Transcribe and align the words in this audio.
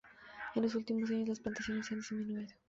En 0.55 0.63
los 0.63 0.73
últimos 0.73 1.11
años, 1.11 1.27
las 1.27 1.39
plantaciones 1.39 1.91
han 1.91 1.99
disminuido. 1.99 2.49